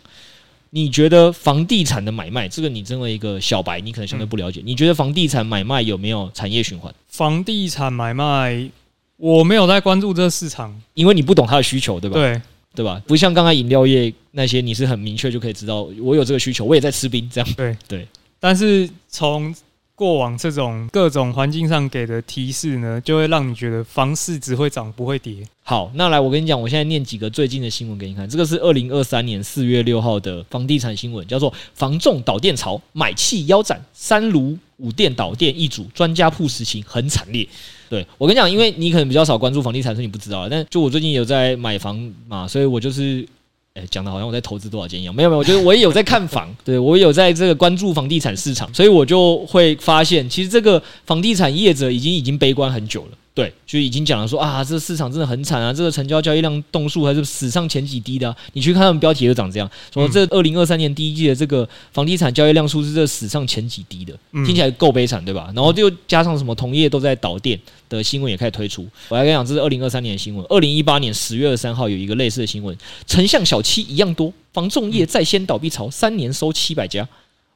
[0.70, 6.94] 你觉得房地产的买卖，这个你身为一个小白，你可能相对不了解，嗯、你觉得房地产买卖有没有产业循环？
[7.08, 8.70] 房地产买卖，
[9.16, 12.14] 我没有在关注这个市场，因为你不懂它的需求，对吧？
[12.14, 12.42] 对，
[12.74, 13.00] 对吧？
[13.06, 17.54] 不像刚才饮料业那些，你是很明确就可以知道，我有这个需求，我也在吃冰，这样。
[17.54, 18.06] 对对，
[18.38, 19.54] 但是从
[19.96, 25.36] 过往这种各种环境上给的提示呢，就会让你觉得房市只会涨不会跌。
[25.62, 28.28] 好，那来我跟你讲，我现在念几个最近的新闻给你看。
[28.28, 37.48] 这个是二零二三年四月六号的房地产新闻，叫做“房仲倒店潮，买气腰斩，三炉五店倒店一组，专家铺实情很惨烈”。
[37.88, 40.48] 对，我跟你讲，因为你可能比较少关注房地产，所以你不知道。
[40.48, 43.24] 但就我最近有在买房嘛，所以我就是。
[43.74, 53.18] 哎，讲的好像我在投资多少钱一样，没有没有，我觉得我也有在看房， 对，我也有在这个关注房地产市场，所以我就会发现，其实这个房地产业者已经已经悲观很久了。
[53.34, 58.36] 对，就已经讲了说啊，这个市场真的很惨啊，这个成交交易量栋数还是史上前几低的啊。
[58.52, 64.16] 你去看他们标题就长这样，说这二零二三年第一季的这个房地产交易量数是这史上前几低的，
[64.46, 65.50] 听起来够悲惨，对吧？
[65.52, 68.86] 然后就加上什么同业都在倒店的新闻也开始推出。
[69.08, 70.46] 我来跟你讲，这是二零二三年的新闻。
[70.48, 77.08] 二零一八年十月二十三号有一个类似的新闻，城像小七一样多，房仲业再掀倒闭潮，三年收七百家。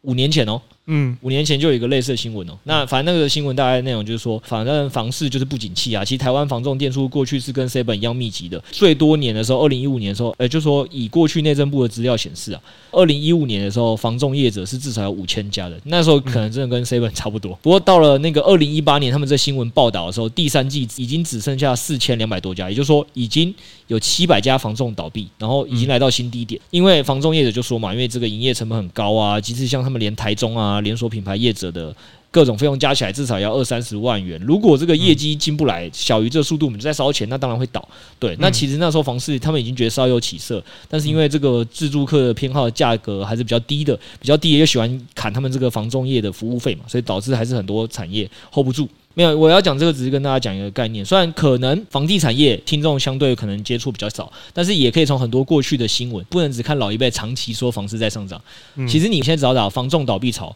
[0.03, 0.61] 五年前哦。
[0.91, 2.59] 嗯，五年前就有一个类似的新闻哦。
[2.65, 6.03] 那反正那个新闻大概内容就是说，反正房市就是不景气啊。
[6.03, 15.79] 其实台湾房仲店数过去是跟 Seven 一样密集的，最多年的时候，二零一五年的时候，呃，就说以过去内政部的资料显示啊，二零一五年的时候，房仲业者是至少有五千家的。
[15.85, 17.57] 那时候可能真的跟 Seven 差不多。
[17.61, 23.55] 不过到了那个二零一八年，他们这新闻报道的时候，第三季已经只剩下四千两百多家，也就是说已经
[23.89, 26.59] 有七百家房仲倒闭，然后已经来到新低点。
[26.71, 31.69] 因为房仲业者就说嘛，因为这个营业成本很高啊，即使像他们连台中啊连锁品牌业者。
[31.73, 31.95] 的
[32.31, 34.39] 各种费用加起来至少要二三十万元。
[34.47, 37.87] 如果这个业绩进不来，小于这个速度，我们就再烧钱，那当然会倒。
[38.19, 48.87] 对，那其实那时候房市他们已经觉得稍有起色，但是因为这个自住客的偏好的价格还是比较低的，比较低，也喜欢砍他们这个房仲业的服务费嘛，所以导致还是很多产业 hold 不住。
[49.19, 51.05] 没有，我要讲这个只是跟大家讲一个概念。
[51.05, 58.41] 虽然可能房地产业听众相对可能接触比较少，但是也可以从很多过去的新闻，不能只看老一辈长期说房市在上涨。
[58.89, 60.55] 其实你现在找找房仲倒闭潮。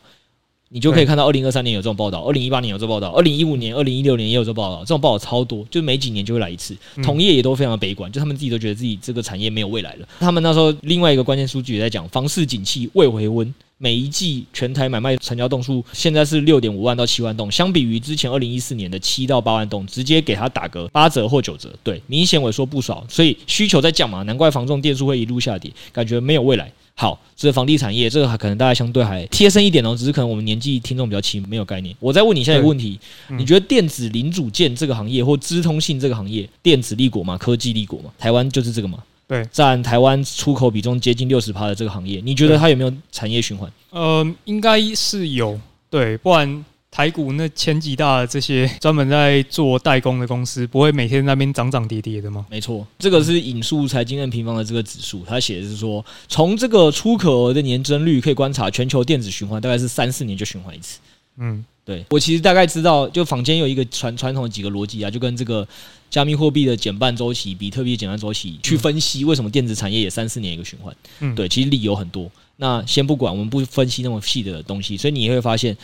[0.74, 6.74] 你就可以看到，二零二三年有这种报道，二零一八年有这种报道，二零一五年、二零一六年也有这种报道，这种报道超多，就每几年就会来一次。
[7.02, 10.08] 同业也都非常的悲观，就他们自己都觉得自己这个产业没有未来了。
[10.18, 23.04] 他们那时候另外一个关键数据也在讲，房市景气未回温，每一季全台买卖成交栋数现在是六点五万到七万栋，相比于之前二零一四年的七到八万栋，直接给它打个八折或九折，对，明显萎缩不少。
[23.08, 26.70] 所以需求在降嘛，难怪房仲店数会一路下跌，感觉没有未来。
[26.94, 31.92] 好，这是房地产业，这个还可能大家相对还贴身一点哦，只是可能我们年纪听众比较轻，没有概念。
[31.98, 39.02] 我再问你下一个问题，嗯、你觉得电子零组件这个行业或资通信这个行业，电子立国嘛，科技立国嘛，台湾就是这个嘛？
[39.32, 43.72] 对，占台湾出口比重接近六十趴的这个行业，你觉得它有没有产业循环？
[43.88, 46.64] 呃，应该是有，对，不然。
[46.94, 52.44] 台股那前几大的这些专门在做代工的公司，不会每天在那边涨涨跌跌的吗？
[52.50, 60.98] 没错，这个是引述财经 M 平方的这个指数，它写的是说，从这个出口额的年增率可以观察，全球电子循环大概是三四年就循环一次。
[61.38, 65.66] 嗯，对，我其实大概知道，就坊间有一个传传统的几个逻辑啊，就跟这个
[66.12, 70.94] 加密货币的减半周期、比特币减半周期去分析，为什么电子产业也三四年一个循环？
[71.18, 72.30] 嗯，对，其实理由很多。
[72.58, 75.76] 那先不管，我们不分析那么细的东西，所以你也会发现。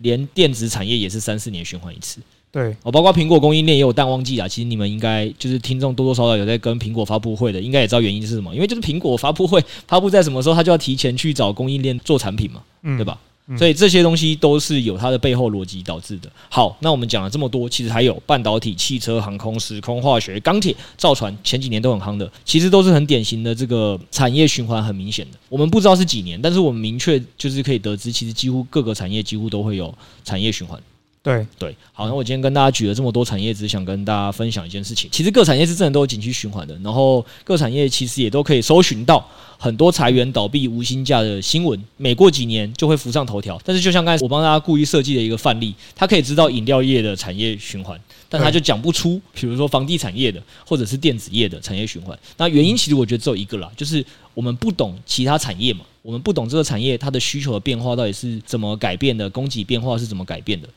[0.00, 2.20] 连电子产业也是三四年循环一次，
[2.52, 4.46] 对，哦，包括苹果供应链也有淡旺季啊。
[4.46, 13.18] 其实你们应该就是听众多多少少有在跟苹果发布会的，应该也知道原因是什么，因为就是苹果发布会发布在什么时候，他就要提前去找供应链做产品嘛，嗯，对吧？
[13.56, 16.28] 所以这些东西都是有它的背后逻辑导致的。
[16.48, 25.38] 好，那我们讲了这么多，其实还有半导体、汽车、航空、时空、化学、钢铁、造船，前几年都很夯的，其实都是很典型的这个产业循环，很明显的。
[25.48, 30.80] 我们不知道是几年，但是我们明确就是可以得知，其实几乎各个产业几乎都会有产业循环。
[31.26, 35.10] 对对，好，那我今天跟大家举了这么多产业，只想跟大家分享一件事情。
[35.10, 43.60] 其实各产业是真的都有景区循环的，然后各产业其实也都可以搜寻到很多裁员、倒闭、无薪假的新闻，每过几年就会浮上头条。
[43.64, 52.16] 但是就像刚才我帮大家故意设计的一个范例，他可以知道饮料业的产业循环，但他就讲不出，比如说房地产业的或者是电子业的产业循环。
[52.36, 60.68] 那原因其实我觉得只有一个啦，就是我们不懂其他产业嘛，我们不懂这个产业它的需求的变化到底是怎么改变的，供给变化是怎么改变的。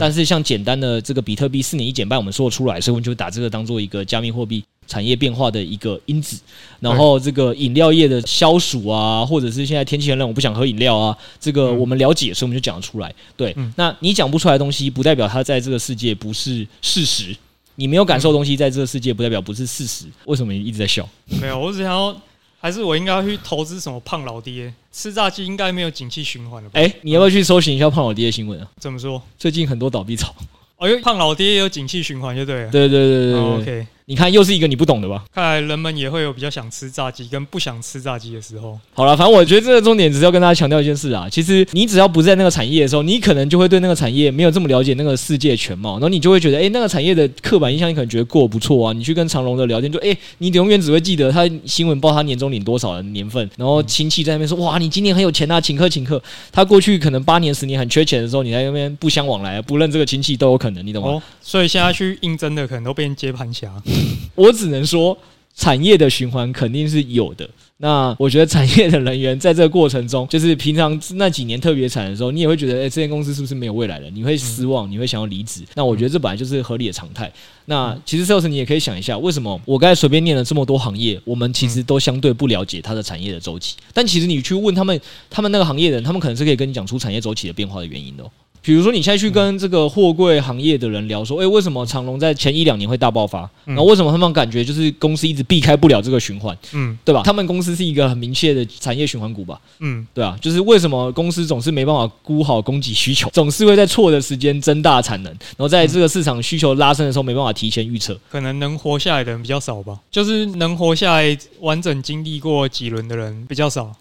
[0.00, 6.40] 但是像简单的这个比特币四年一减半，我们说得出来，所以我们就打这个当做一个加密货币产业变化的一个因子。
[6.80, 13.14] 然后这个饮料业的消暑啊，或者是现在天气很冷，我不想喝饮料啊，这个我们了解，所以我们就讲得出来。
[13.36, 17.36] 对，那你讲不出来的东西，不代表它在这个世界不是事实。
[17.76, 20.06] 你没有感受的东西，在这个世界不代表不是事实。
[20.24, 21.08] 为什么你一直在笑？
[21.40, 22.16] 没有，我只想要。
[22.58, 24.72] 还是我应该要去投资什么胖老爹？
[24.90, 26.80] 吃炸鸡应该没有景气循环了吧？
[26.80, 28.68] 哎、欸，你要不要去搜寻一下胖老爹的新闻啊？
[28.78, 29.22] 怎么说？
[29.38, 30.34] 最近很多倒闭潮。
[30.78, 32.70] 哦，因为胖老爹也有景气循环，就对了。
[32.70, 33.86] 对对对对 OK。
[34.08, 35.24] 你看，又是一个你不懂的吧？
[35.34, 38.78] 看来人们也会有比较想吃炸鸡跟不想吃炸鸡的时候。
[38.94, 41.28] 好了，反正我觉得这个重点只是要跟大家强调一件事啊。
[41.28, 48.92] 其实你只要不在那个产业的时候，你可能就会对那个产业没有这么了解那个世界全貌，然后你就会觉得，哎、欸，那个产业的刻板印象，你可能觉得过得不错啊。
[48.92, 56.22] 你去跟长隆的聊天，就哎、欸，你永远只会记得他新闻报他年终领多少的年份，然后亲戚在那边说，哇，你今年很有钱啊，请客请客。
[56.52, 61.08] 他过去可能八年十年很缺钱的时候，你在那边不相往来，不认这个亲戚都有可能，你懂吗？
[61.14, 63.72] 哦、所以现在去应征的可能都变接盘侠。
[64.34, 64.86] 我只能。
[64.86, 65.18] 说
[65.56, 67.48] 产业的循环肯定是有的。
[67.78, 74.08] 那我觉得产业的人员在这个过程中，就是平常那几年特别惨的时候，你也会觉得，哎，这间公司是不是没有未来了？
[74.10, 75.62] 你会失望，你会想要离职。
[75.74, 77.30] 那我觉得这本来就是合理的常态。
[77.66, 83.76] 那其实 Sales 你也可以想一下，为什么我刚才随便念了这么多行业，我们其实都相对不了解它的产业的周期。
[83.92, 88.30] 但其实你去问他们，他们那个行业的人，他们可能是可以跟你讲出产业周期的变化的原因的哦。
[88.66, 93.48] 比如说，你现在去跟这个货柜行业的人聊，说，诶，为什么长隆在前一两年会大爆发？
[93.64, 96.58] 然后为什么他们感觉就是公司一直避开不了这个循环？
[96.72, 97.22] 嗯，对吧？
[97.24, 99.60] 他们公司是一个很明确的产业循环股吧？
[99.78, 108.18] 嗯，对啊，就是为什么公司总是没办法估好供给需求，总是会在错的时间增大产能，然后在这个市场需求拉升的时候没办法提前预测。
[108.28, 113.92] 可能能活下来的人比较少吧，就是能活下来完整经历过几轮的人比较少。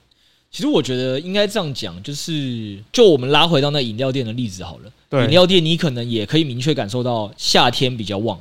[0.56, 5.22] 其实我觉得应该这样讲，就是就我们拉回到那饮料店的例子好了。
[5.26, 8.40] 饮料店你可能也可以明确感受到夏天比较旺。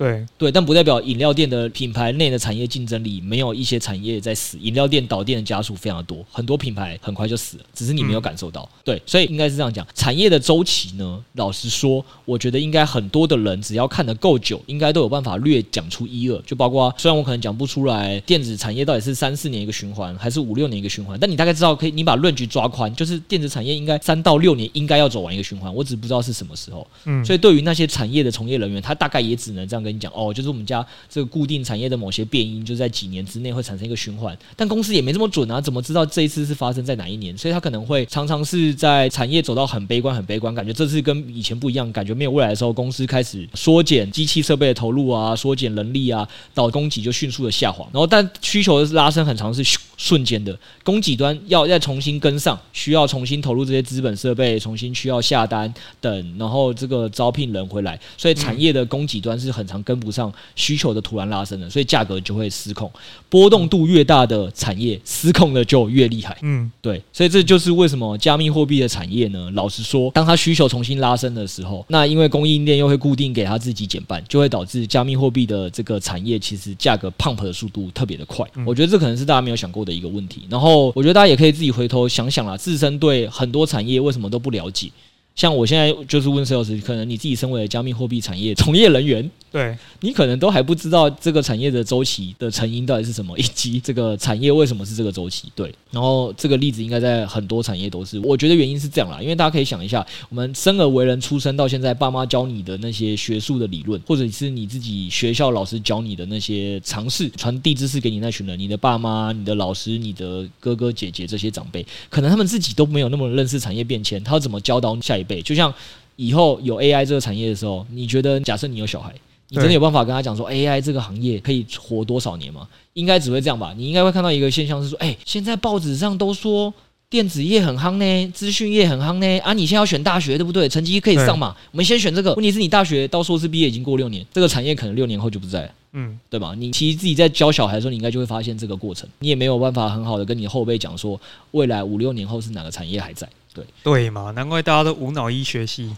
[0.00, 8.62] 对对，但不代表饮料店的品牌内的产业竞争力没有一些产业在死，饮料店倒店的家数非常的多，很多品牌很快就死了，只是你没有感受到。
[8.62, 16.40] 嗯、对，所以应该是这样讲，产业的周期呢，老实说，我觉得应该很多的人只要看得够久，应该都有办法略讲出一二。
[16.46, 26.86] 就包括虽然我可能讲不出来电子产业到底是三四年一个循环，还是五六年一个循环，但你大概知道可以，你把论据抓宽，就是电子产业应该三到六年应该要走完一个循环，我只不知道是什么时候。
[27.04, 30.66] 嗯，所以对于那些产业的从业人员，他大概也只能这样跟跟你讲哦，就是我们。
[30.70, 37.36] 家这个固定产业的某些变因，就在几年之内会产生一个循环，但公司也没这么准啊，怎么知道这一次是发生在哪一年？
[37.36, 47.84] 所以他可能会常常是在产业走到很悲观、很悲观，感觉这次跟以前不一样，感觉没有未来的时候，公司开始缩减机器设备的投入啊，缩减人力啊，导供给就迅速的下滑。
[47.92, 49.64] 然后但需求的拉升很长，是
[50.00, 60.32] 瞬间的，供给端要再重新跟上，需要重新投入这些资本设备，重新需要下单等，然后这个招聘人回来，所以产业的供给端是很常跟不上。
[60.56, 62.90] 需求的突然拉升的，所以价格就会失控。
[63.28, 66.36] 波动度越大的产业，失控的就越厉害。
[66.42, 69.50] 嗯，对，所以这就是为什么加密货币的产业呢？
[69.54, 78.46] 老实说，当它需求重新拉升的时候，那因为供应链又会固定给它自己减半，就会导致加密货币的这个产业其实价格 pump 的速度特别的快。
[78.64, 80.42] 我觉得这可能是大家没有想过的一个问题。
[80.48, 84.90] 然后，我觉得大家也可以自己回头想想啦，自身对很多产业为什么都不了解。
[85.34, 89.30] 像我现在就是问 Sales，可能你自己身为加密货币产业从业人员。
[89.52, 95.50] 对，你可能都还不知道这个产业的周期的成因到底是什么，以及这个产业为什么是这个周期。
[95.56, 98.20] 对，然后这个例子应该在很多产业都是。
[98.20, 115.42] 我觉得原因是这样啦，因为大家可以想一下，我们生而为人出生到现在，爸妈教你的那些学术的理论，或者是你自己学校老师教你的那些常识，传递知识给你那群人，你的爸妈、你的老师、你的哥哥姐姐这些长辈，可能他们自己都没有那么认识产业变迁，他要怎么教导下一辈？
[115.42, 115.72] 就像
[116.16, 119.14] 以后有 AI 这个产业的时候，你觉得假设你有小孩。
[119.52, 122.68] 你真的有办法跟他讲说 AI 这个行业可以活多少年吗？
[122.92, 123.74] 应该只会这样吧。
[123.76, 126.72] 你应该会看到一个现象是说，哎，现在报纸上都说
[127.08, 129.52] 电子业很夯呢，资讯业很夯呢啊！
[129.52, 130.68] 你现在要选大学，对不对？
[130.68, 131.56] 成绩可以上嘛？
[131.72, 132.32] 我们先选这个。
[132.34, 136.54] 问题是你大学到硕士毕业已经过六年，这个产业可能六年后就不在了，嗯，对吧？
[136.56, 143.28] 你其实自己在教小孩的时候，你应该就会发现这个过程，你也没有办法很好的跟你后辈讲说，未来五六年后是哪个产业还在。
[143.54, 143.64] 对。
[143.82, 145.94] 对嘛，难怪大家都无脑医学系，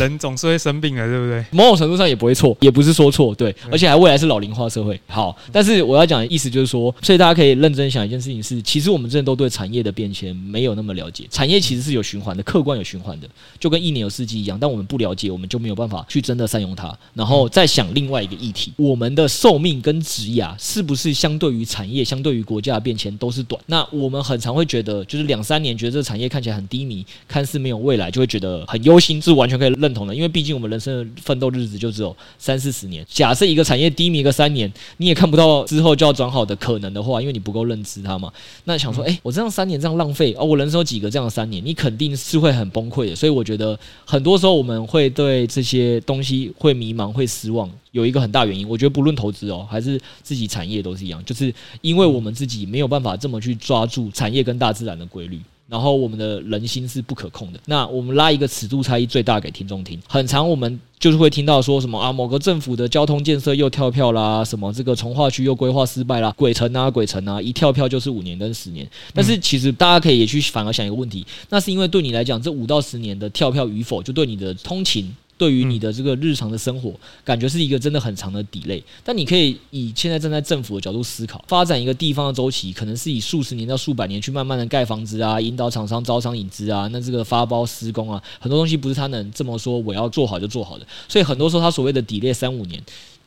[0.00, 1.44] 人总是会生病的，对不对？
[1.50, 4.98] 某种程度上也不会错，也不是说错，对，而且还未来是老龄化社会。
[5.06, 11.26] 好，但是我要讲的意思就是说，所以大家可以认真想一件事情是，其实我们真的都对产业的变迁没有那么了解。
[11.30, 14.58] 产业其实是有循环的，客观有循环的，就跟一年有四季一样。
[14.60, 16.96] 但我们不了解，我们就没有办法去真的善用它。
[17.14, 23.60] 然后再想另外一个议题，我们的寿命跟职涯是不是相对于产业、相对于国家的变迁都是短？
[23.66, 30.14] 那我们很常会觉得，就是两三年觉得这个产业看起来很低迷，看似没有未来，就会觉得很忧心，是完全可以认同的。
[30.14, 33.04] 因为毕竟我们人生的奋斗日子就只有三四十年。
[33.08, 38.32] 假设一个产业低迷个三年，你也看不到之后就要转好的可能的话，因为你不够认知它嘛。
[38.64, 43.16] 那想说，哎，我这样三年这样浪费，哦，我人生有几个这样的三年，你肯定是会很崩溃的。
[43.16, 48.68] 所以我觉得很多时候我们会对这些东西会迷茫、会失望，有一个很大原因。
[48.68, 55.40] 我觉得不论投资哦，还是自己产业都是一样，就是因为我们自己没有办法这么去抓住产业跟大自然的规律。
[55.70, 57.60] 然后我们的人心是不可控的。
[57.66, 59.96] 那我们拉一个尺度差异最大给听众听。
[60.08, 68.88] 很长我们就是会听到说什么啊，某个政府的交通建设又跳票啦，什么这个从化区又规划失败啦，鬼城啊鬼城啊，一跳票就是五年跟十年。
[69.14, 75.14] 但是其实大家可以也去反而想一个问题，那是因为对你来讲，这五到十年的跳票与否，就对你的通勤。
[75.40, 76.92] 对于你的这个日常的生活，
[77.24, 78.82] 感觉是一个真的很长的 delay。
[79.02, 90.86] 但你可以以现在站在政府的角度思考，发展一个地方的周期，可能是以数十年到数百年去慢慢的盖房子啊，引导厂商招商引资啊，那这个发包施工啊，很多东西不是他能这么说我要做好就做好的。
[91.08, 92.78] 所以很多时候他所谓的 delay 三五年，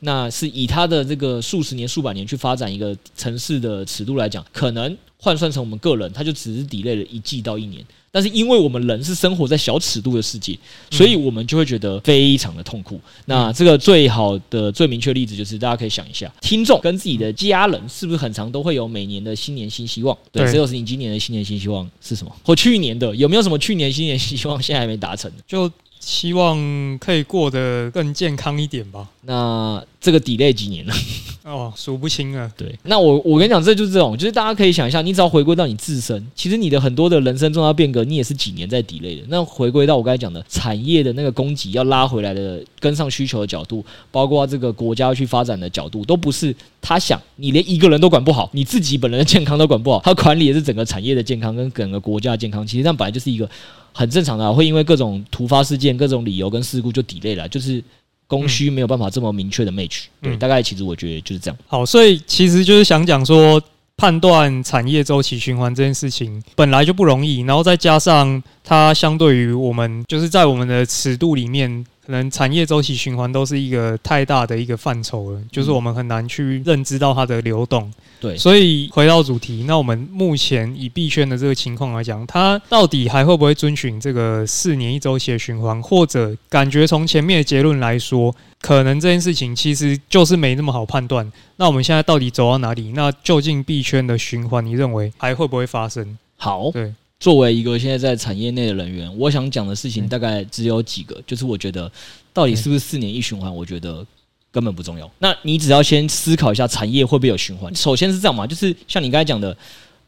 [0.01, 7.83] 那是以他的这个数十年、数百年去发展一个城市的尺度来讲，可能换算成我们个人，他就只是 delay 了一季到一年。
[8.13, 10.55] 但是因为我们人是生活在小尺度的世界，
[10.91, 13.01] 所以我们就会觉得非常的痛苦。
[13.25, 20.15] 那这个最好的、最明确的例子就是，大家可以想一下，听众跟自己的家人是不是很常都会有每年的新年新希望？
[20.31, 22.31] 对，只有是你今年的新年新希望是什么？
[22.45, 25.31] 或去年的有没有什么去年新年新希望现在还没达成？
[25.47, 25.67] 就。
[26.05, 29.07] 希望可以过得更健康一点吧。
[29.21, 30.93] 那这个 delay 几年了？
[31.43, 32.49] 哦，数不清了。
[32.57, 39.23] 对，那我我跟你讲，这就是这种，就是大家可以想一下，你只要回归到你自身，其实你的很多的人生重要变革，你也是几年在 delay 的。
[39.27, 52.65] 那回归到我刚才讲的产业的那个供给要拉回来的，跟上需求的角度，包括这个国家去发展的角度，都不是他想你连一个人都管不好，你自己本人的健康都管不好，他管理的是整个产业的健康跟整个国家的健康。
[52.65, 53.49] 其实这样本来就是一个。
[53.93, 57.83] 很正常的，会因为各种突发事件、各种理由跟事故就 delay 了，就是
[58.27, 60.05] 供需没有办法这么明确的 match。
[60.21, 61.57] 对，大概其实我觉得就是这样。
[61.67, 63.61] 好，所以其实就是想讲说，
[63.97, 71.85] 判断产业周期循环这件事情本来就不容易，然后再加上它相对于我们，就是在我们的尺度里面。
[72.05, 77.91] 可能产业周期循环都是一个太大的一个范畴了，就是我们很难去认知到它的流动。
[78.19, 85.81] 对，所以回到主题，那我们目前以币圈的这个情况来讲，它到底还会不会遵循这个四年一周期的循环？
[85.81, 91.29] 或者感觉从前面的结论来说，可能这件事情其实就是没那么好判断。
[91.57, 92.91] 那我们现在到底走到哪里？
[92.93, 96.17] 那究竟币圈的循环，你认为还会不会发生？
[96.37, 96.93] 好，对。
[97.23, 101.89] 作为一个现在在产业内的人员，我想讲的事情大概只有几个，就是我觉得
[102.33, 104.05] 到底是不是四年一循环，我觉得
[104.51, 105.09] 根本不重要。
[105.19, 107.73] 那你只要先思考一下产业会不会有循环。
[107.73, 109.55] 首先是这样嘛，就是像你刚才讲的。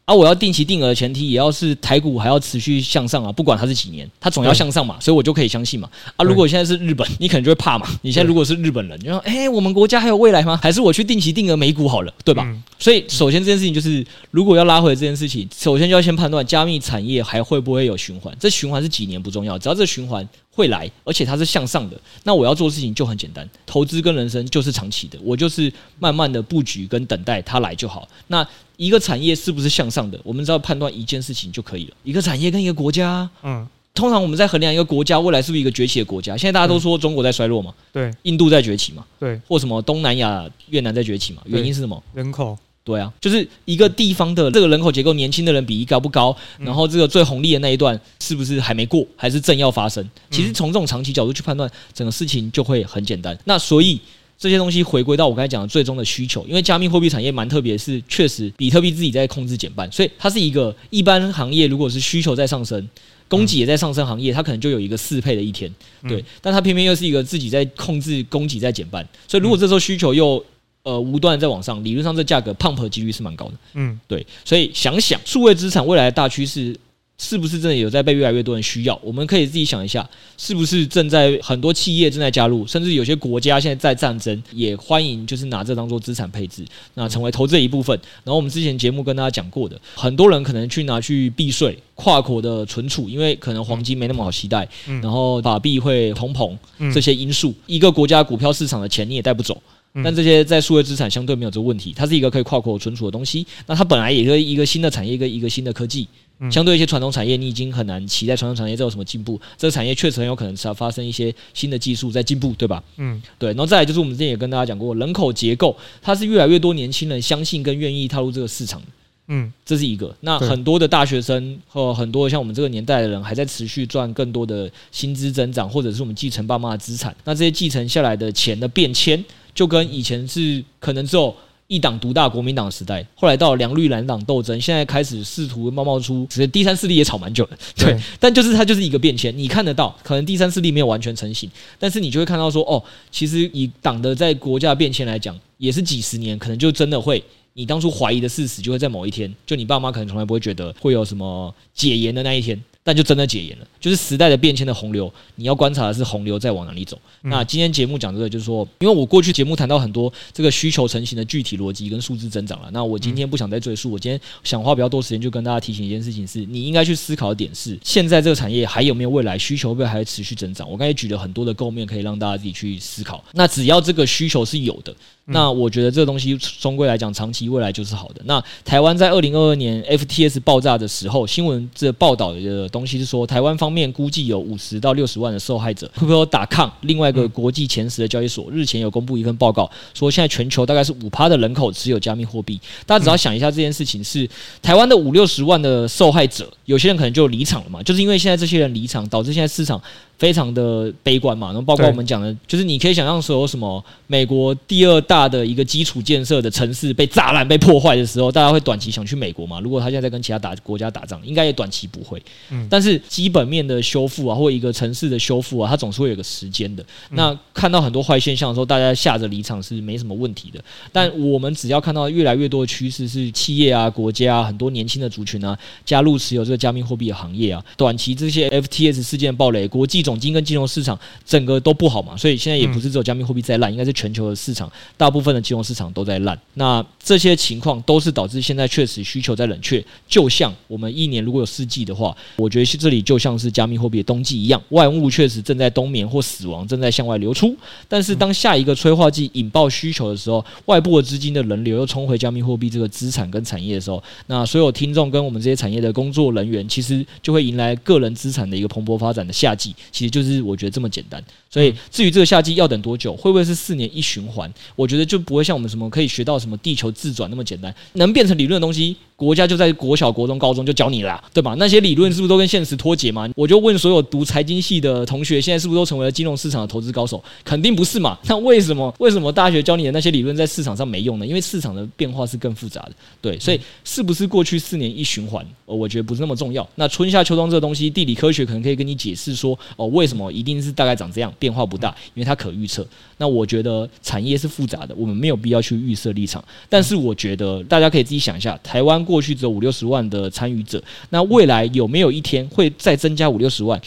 [0.04, 5.90] 啊，我要定期定额的前提也要是台股还要持续向上啊，不管它是几年，它总要向上嘛，所以我就可以相信嘛。
[6.14, 7.88] 啊，如果现在是日本， 你可能就会怕嘛。
[8.02, 10.60] 你现在如果是日本人，你说，哎，我们国家还有未来吗？
[10.62, 12.46] 还是我去定期定额美股好了，对吧？
[12.86, 18.32] 所以首先这件事情就是，如果要拉回这件事情，首先就要先判断加密产业还会不会有循环。
[18.38, 28.06] 这循环是几年不重要，只要这循环会来，而且它是向上的，那我要做的事情就很简单，投资跟人生就是长期的，我就是慢慢的布局跟等待它来就好。
[28.28, 28.46] 那
[28.76, 30.20] 一个产业是不是向上的？
[30.22, 31.94] 我们只要判断一件事情就可以了。
[32.04, 36.36] 一个产业跟一个国家，嗯，通常我们在衡量一个国家未来是不是一个崛起的国家。
[36.36, 42.00] 现在大家都说中国在衰落嘛，对，印度在崛起嘛，对，或什么东南亚越南在崛起嘛，原因是什么？
[42.14, 46.34] 人口，对啊，就是一个地方的这个人口结构，年轻的人比例高不高？
[46.58, 50.08] 然后这个最红利的那一段是不是还没过，还是正要发生？
[50.30, 53.36] 其实从这种长期角度去判断，整个事情就会很简单。
[53.44, 54.00] 那所以。
[54.38, 62.86] 这些东西回归到我刚才讲的最终的需求，因为加密货币产业蛮特别，是确实比特币自己在控制减半，所以它是一个一般行业，如果是需求在上升，
[63.28, 65.74] 供给也在上升行业，它可能就有一个适配的一天，
[66.06, 66.22] 对。
[66.42, 70.44] 但它偏偏又是一个自己在控制供给在减半，所以如果这时候需求又
[70.86, 74.24] 呃无端在往上，理论上这价格 pump 的几率是蛮高的，嗯，对。
[74.44, 76.74] 所以想想数位资产未来的大趋势。
[77.18, 79.00] 是不是真的有在被越来越多人需要？
[79.02, 80.06] 我们可以自己想一下，
[80.36, 86.62] 是不是正在很多企业正在加入，甚至有些国家现在在战争，也欢迎就是拿这当做资产配置，
[86.92, 87.98] 那成为投资的一部分。
[88.22, 96.54] 然后我们之前节目跟大家讲过的，很多人可能去拿去避税、跨国的存储，因为可能黄金没那么好期待，然后法币会通膨
[96.92, 99.58] 这些因素，一个国家股票市场的钱你也带不走。
[100.04, 103.46] 但这些在数位资产相对没有这个问题，它是一个可以跨国存储的东西。
[103.66, 106.06] 那它本来也是一个新的产业，一个一个新的科技。
[106.50, 109.40] 相对一些传统产业，你已经很难期待传统产业再有什么进步。
[109.56, 112.84] 这个产业确实很有可能是要发生一些新的技术在进步，对吧？
[112.98, 113.48] 嗯，对。
[113.52, 118.82] 然后再来就是我们之前也跟大家讲过，人口结构它是越来越多年轻人相信跟愿意踏入这个市场。
[119.28, 120.14] 嗯，这是一个。
[120.20, 127.16] 那很多的大学生和很多像我们这个年代的人，还在持续赚更多的薪资增长，或者是我们继承爸妈的资产。
[127.24, 129.24] 那这些继承下来的钱的变迁。
[129.56, 131.34] 就跟以前是可能只有
[131.66, 137.86] 一党独大国民党时代，后来到了梁绿蓝党斗争，现在开始试图冒冒出，其实第三势力也吵蛮久了，对。
[137.86, 142.80] 对 但就是它就是一个变迁，你看得到，可能第三势力没有完全成型，但是你就会看到说，哦，
[143.10, 152.62] 其实以党的在国家变迁来讲，也是几十年，可能就真的会，你当初怀疑的事实，就会在某一天，就你爸妈可能从来不会觉得会有什么解严的那一天。
[152.86, 156.96] 但就真的解严了，就是时代的变迁的洪流，你要观察的是洪流在往哪里走。
[157.24, 170.70] 嗯、那今天节目讲这个，就是说，因为我过去节目谈到很多这个需求成型的具体逻辑跟数字增长了，那我今天不想再赘述，我今天想花比较多时间，就跟大家提醒一件事情是，你应该去思考的点是，现在这个产业还有没有未来需求，会不会还会持续增长？
[170.70, 173.24] 我刚才举了很多的构面，可以让大家自己去思考。
[173.32, 174.94] 那只要这个需求是有的。
[175.28, 178.22] 那我觉得这个东西终归来讲，长期未来就是好的。
[178.26, 185.90] 那台湾在二零二二年 FTS 爆炸的时候，新闻这报道的东西是说，台湾方面估计有五十到六十万的受害者。
[185.98, 192.60] Crypto.com 另外一个国际前十的交易所日前有公布一份报告，说现在全球大概是五趴的人口持有加密货币。
[192.86, 194.28] 大家只要想一下这件事情是
[194.62, 199.82] 台湾的五六十万的受害者，有些人可能就离场了嘛，就是因为现在这些人离场，导致现在市场。
[200.18, 209.60] 非常的悲观嘛，然后包括我们讲的，就是你可以想象所有什么美国第二大的一个基础建设的城市被炸烂、被破坏的时候，大家会短期想去美国嘛？
[209.60, 212.22] 如果他现在在跟其他打国家打仗，应该也短期不会。
[212.48, 216.82] 嗯，但是基本面的修复啊，或一个城市的修复啊，它总是会有个时间的。
[217.10, 220.58] 那看到很多坏现象的时候，大家吓着离场是没什么问题的。
[220.90, 230.05] 但我们只要看到越来越多的趋势是企业啊、国家啊、很多年轻的族群啊加入持有这个加密货币的行业啊，短期这些 FTS 事件暴雷，国际。
[230.06, 236.38] 总金跟金融市场整个都不好嘛，所以现在也不是只有加密货币在烂，应该是全球的市场大部分的金融市场都在烂。
[236.54, 239.84] 那这些情况都是导致现在确实需求在冷却。
[240.06, 247.56] 就像我们一年如果有四季的话，我觉得这里就像是加密货币的冬季一样，万物确实正在冬眠或死亡，正在向外流出。
[247.88, 259.74] 但是当下一个催化剂引爆需求的时候，外部的资金的人流又冲回加密货币这个资产跟产业的时候，那所有听众跟我们这些产业的工作人员，其实就会迎来个人资产的一个蓬勃发展的夏季。
[259.96, 264.52] 其实就是我觉得这么简单，所以至于这个夏季要等多久，会不会是四年一循环？
[264.74, 268.94] 我觉得就不会像我们什么可以学到什么地球自转那么简单，能变成理论的东西。
[269.16, 271.54] 国家就在国小、国中、高中就教你了，对吧？
[271.58, 273.26] 那些理论是不是都跟现实脱节嘛？
[273.34, 277.24] 我就问所有读财经系的同学，现在是不是都成为了金融市场的投资高手？
[277.42, 278.18] 肯定不是嘛？
[278.28, 278.94] 那为什么？
[278.98, 281.26] 为什么大学教你的那些理论在市场上没用呢？
[281.26, 282.92] 因为市场的变化是更复杂的，
[283.22, 283.38] 对。
[283.40, 285.44] 所以是不是过去四年一循环？
[285.64, 286.68] 呃我觉得不是那么重要。
[286.74, 291.88] 那春夏秋冬这个东西，地理科学可能可以跟你解释说，哦，为什么一定是大概长这样，变化不大？
[292.14, 292.86] 因为它可预测。
[293.16, 296.44] 那我觉得产业是复杂的，我们没有必要去预设立场。
[296.68, 299.05] 但是我觉得大家可以自己想一下，台湾。
[299.06, 303.80] 过去只有五六十万的参与者，那未来有没有一天会再增加五六十万？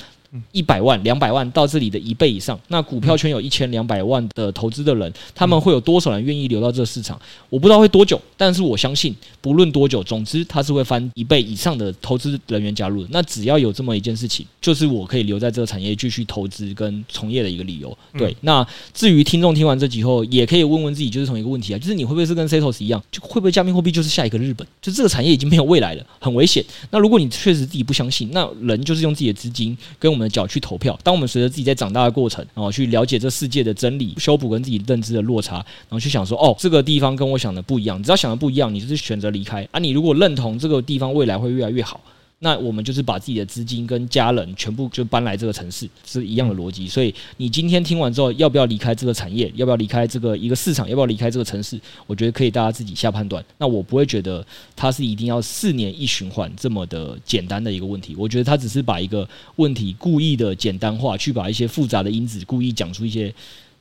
[0.51, 7.19] 一百万、两百万到这里的一倍以上，那股票圈有一千两百万的投资的人，他们会有多少人愿意留到这个市场？
[7.49, 13.09] 我不知道会多久，但是我相信不论多久，总之他是会翻一倍以上的投资人员加入的。
[13.11, 17.97] 那只要有这么一件事情，就是我可以留在这个产业继续投资跟从业的一个理由。
[18.17, 24.67] 对，那至于听众听完这集后，也可以问问自己，就是同一个问题啊，就是你会不会是跟 Setos 一样，就会不会加密货币就是下一个日本？
[24.81, 26.63] 就这个产业已经没有未来了，很危险。
[26.91, 30.97] 那如果你确实自己不相信，那人就是用自己的资金跟我们的脚去投票。
[31.03, 38.01] 当我们随着自己在长大的过程，然后去了解这世界的真理，修补跟自己认知的落差，然后去想说，哦，这个地方跟我想的不一样。
[38.03, 39.79] 只要想的不一样，你就是选择离开啊。
[39.79, 42.01] 你如果认同这个地方未来会越来越好。
[42.41, 46.87] 那我们就是把自己的资金跟家人全部就搬来这个城市，是一样的逻辑。
[46.87, 49.51] 所以你今天听完之后，要不要离开这个产业？
[49.55, 50.87] 要不要离开这个一个市场？
[50.87, 51.77] 要不要离开这个城市？
[52.07, 53.43] 我觉得可以大家自己下判断。
[53.57, 58.15] 那我不会觉得它是一定要四年一循环这么的简单的一个问题。
[58.17, 59.27] 我觉得它只是把一个
[59.57, 63.33] 问题故意的简单化，去把一些复杂的因子故意讲出一些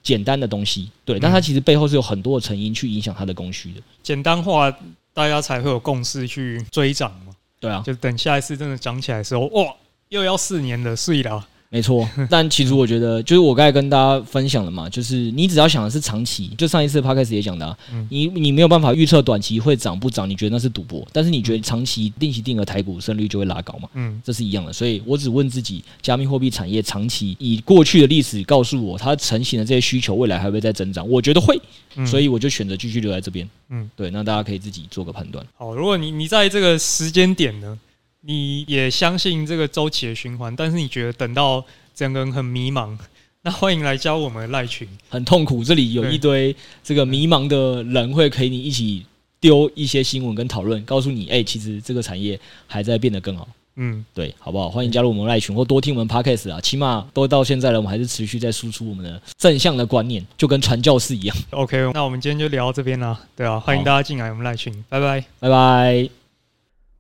[0.03, 0.89] 简单的东西。
[1.05, 3.81] 对，但它其实背后是有很多的成因去影响它的供需的。
[4.03, 4.77] 简单化，
[5.15, 7.33] 大家才会有共识去追涨嘛。
[7.61, 9.75] 对啊，就等下一次真的涨起来的时候，哇，
[10.09, 11.47] 又要四年了，睡了。
[11.71, 23.89] 没错， 但其实我觉得，就是我刚才跟大家分享的嘛，就是你只要想的是长期，就上一次 Podcast 也讲的、啊，你你没有办法预测短期会涨不涨，你觉得那是赌博，但是你觉得长期定期定额台股胜率就会拉高嘛？
[23.93, 31.61] 嗯，这是一样的，所以我只问自己，加密货币产业长期以过去的历史告诉我，它成型的这些需求未来还会再增长，我觉得会，
[32.07, 33.47] 所以我就选择继续留在这边。
[33.69, 35.47] 嗯，对，那大家可以自己做个判断。
[35.59, 37.79] 好，如果你你在这个时间点呢？
[38.21, 41.65] 你也相信这个周期的循环，但是你觉得等到
[41.95, 42.99] 整个人很迷茫，
[43.43, 44.89] 那欢迎来加我们的赖群。
[45.09, 49.07] 很痛苦，这里有一堆这个迷茫的人会陪你一起
[49.41, 53.49] 丢一些新闻跟讨论，告诉你，哎、欸，其实这个产业还在变得更好。
[53.81, 54.69] 嗯，对，好不好？
[54.69, 56.61] 欢迎加入我们赖群，或多听我们 Podcast 啊。
[56.61, 61.37] 起码都到现在了，我们还是持续在输出我们的正向的观念，就跟传教士一样。
[61.51, 63.17] OK，那我们今天就聊到这边啦。
[63.37, 66.18] 对啊，欢迎大家进来我们赖群，拜拜，拜拜。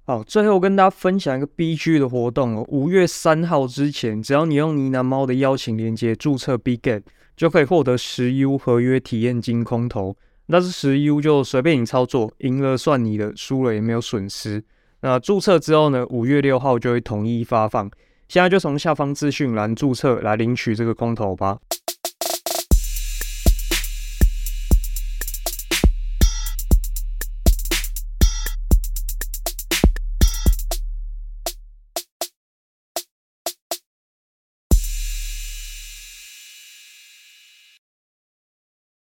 [0.08, 2.64] 好，最后跟大家分享一个 BG 的活动哦。
[2.68, 7.02] 五月三号之前，只要你用呢喃猫的邀请链接注册 Bget，
[7.36, 10.16] 就可以获得十 U 合约体验金空投。
[10.46, 14.64] 那是十 U 就随便你操作，赢了算你的，输了也没有损失。
[15.02, 17.90] 那注册之后呢，五月六号就会统一发放。
[18.28, 21.58] 现在就从下方资讯栏注册来领取这个空投吧。